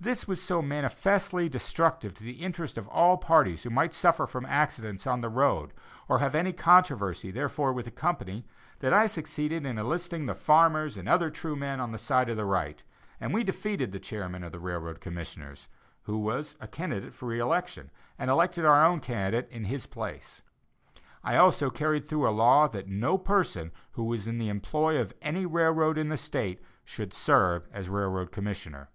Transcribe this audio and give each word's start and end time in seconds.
This 0.00 0.26
was 0.26 0.42
so 0.42 0.62
manifestly 0.62 1.46
destructive 1.46 2.14
to 2.14 2.24
the 2.24 2.42
interests 2.42 2.78
of 2.78 2.88
all 2.88 3.18
parties 3.18 3.64
who 3.64 3.68
might 3.68 3.92
suffer 3.92 4.24
from 4.26 4.46
accidents 4.46 5.06
on 5.06 5.20
the 5.20 5.28
road, 5.28 5.74
or 6.08 6.20
have 6.20 6.34
any 6.34 6.54
controversy 6.54 7.30
therefor 7.30 7.70
with 7.70 7.84
the 7.84 7.90
company, 7.90 8.46
that 8.78 8.94
I 8.94 9.04
succeeded 9.06 9.66
in 9.66 9.76
enlisting 9.76 10.24
the 10.24 10.32
farmers 10.34 10.96
and 10.96 11.06
other 11.06 11.28
true 11.28 11.54
men 11.54 11.80
on 11.80 11.92
the 11.92 11.98
side 11.98 12.30
of 12.30 12.38
right; 12.38 12.82
and 13.20 13.34
we 13.34 13.44
defeated 13.44 13.92
the 13.92 13.98
chairman 14.00 14.42
of 14.42 14.52
the 14.52 14.58
railroad 14.58 15.02
commissioners, 15.02 15.68
who 16.04 16.16
was 16.16 16.56
a 16.60 16.66
candidate 16.66 17.12
for 17.12 17.26
re 17.26 17.38
election, 17.38 17.90
and 18.18 18.30
elected 18.30 18.64
our 18.64 18.82
own 18.86 19.00
candidate 19.00 19.50
in 19.52 19.64
his 19.64 19.84
place. 19.84 20.40
I 21.22 21.36
also 21.36 21.68
carried 21.68 22.08
through 22.08 22.26
a 22.26 22.30
law 22.32 22.68
that 22.68 22.88
no 22.88 23.18
person 23.18 23.72
who 23.92 24.04
was 24.04 24.26
in 24.26 24.38
the 24.38 24.48
employ 24.48 24.98
of 24.98 25.12
any 25.20 25.44
railroad 25.44 25.98
in 25.98 26.08
the 26.08 26.16
State 26.16 26.62
should 26.86 27.12
serve 27.12 27.68
as 27.70 27.90
railroad 27.90 28.32
commissioner. 28.32 28.88